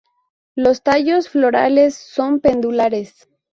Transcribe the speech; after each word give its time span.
Los 0.55 0.81
tallos 0.81 1.29
florales 1.29 1.93
son 1.93 2.39
pendulares. 2.39 3.29